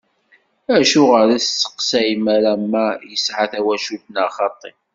[0.77, 4.71] Acuɣer ur testeqsayem ara ma yesɛa tawacult neɣ xaṭi?